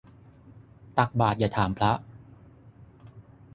[0.97, 1.91] ตักบาตรอย่าถามพระ